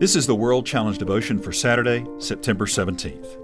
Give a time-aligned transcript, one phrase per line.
[0.00, 3.36] This is the World Challenge devotion for Saturday, September 17th.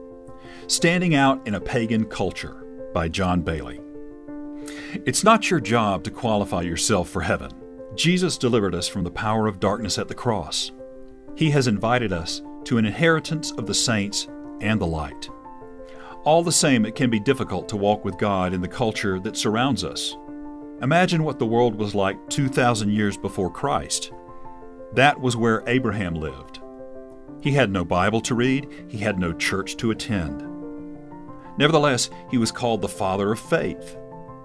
[0.68, 3.78] Standing Out in a Pagan Culture by John Bailey.
[5.04, 7.50] It's not your job to qualify yourself for heaven.
[7.94, 10.72] Jesus delivered us from the power of darkness at the cross.
[11.34, 14.26] He has invited us to an inheritance of the saints
[14.62, 15.28] and the light.
[16.24, 19.36] All the same, it can be difficult to walk with God in the culture that
[19.36, 20.16] surrounds us.
[20.80, 24.10] Imagine what the world was like 2,000 years before Christ.
[24.94, 26.60] That was where Abraham lived.
[27.40, 30.42] He had no Bible to read, he had no church to attend.
[31.58, 33.96] Nevertheless, he was called the father of faith.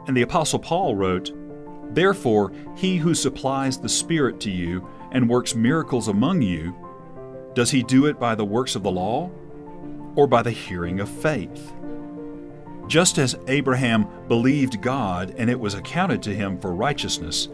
[0.07, 1.31] And the Apostle Paul wrote,
[1.93, 6.75] Therefore, he who supplies the Spirit to you and works miracles among you,
[7.53, 9.29] does he do it by the works of the law
[10.15, 11.73] or by the hearing of faith?
[12.87, 17.49] Just as Abraham believed God and it was accounted to him for righteousness,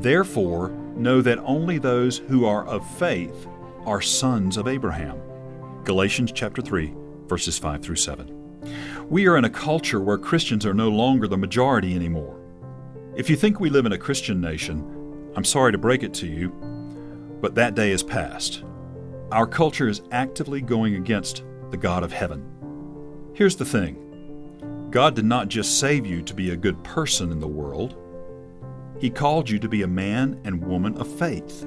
[0.00, 3.48] therefore know that only those who are of faith
[3.86, 5.18] are sons of Abraham.
[5.84, 6.94] Galatians chapter 3,
[7.26, 9.08] verses 5 through 7.
[9.08, 12.38] We are in a culture where Christians are no longer the majority anymore.
[13.16, 16.26] If you think we live in a Christian nation, I'm sorry to break it to
[16.26, 16.50] you,
[17.40, 18.62] but that day is past.
[19.32, 22.44] Our culture is actively going against the God of heaven.
[23.34, 27.40] Here's the thing God did not just save you to be a good person in
[27.40, 27.96] the world,
[29.00, 31.66] he called you to be a man and woman of faith.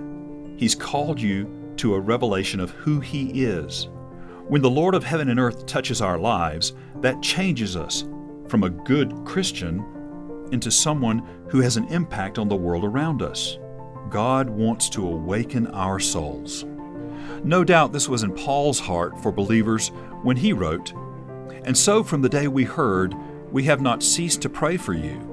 [0.56, 3.90] He's called you to a revelation of who He is.
[4.48, 8.06] When the Lord of heaven and earth touches our lives, that changes us
[8.48, 9.84] from a good Christian
[10.52, 13.58] into someone who has an impact on the world around us.
[14.12, 16.66] God wants to awaken our souls.
[17.44, 19.88] No doubt this was in Paul's heart for believers
[20.22, 20.94] when he wrote,
[21.66, 23.16] And so from the day we heard,
[23.52, 25.33] we have not ceased to pray for you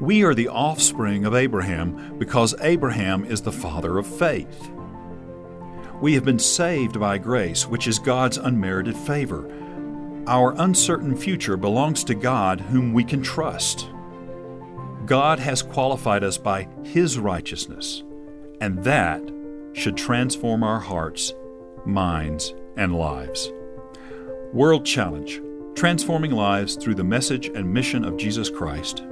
[0.00, 4.70] We are the offspring of Abraham because Abraham is the father of faith.
[6.02, 9.50] We have been saved by grace, which is God's unmerited favor.
[10.26, 13.88] Our uncertain future belongs to God, whom we can trust.
[15.06, 18.02] God has qualified us by His righteousness,
[18.60, 19.22] and that
[19.72, 21.32] should transform our hearts,
[21.86, 23.50] minds, and lives.
[24.52, 25.40] World Challenge
[25.74, 29.02] Transforming Lives Through the Message and Mission of Jesus Christ.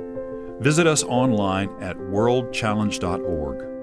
[0.60, 3.73] Visit us online at worldchallenge.org.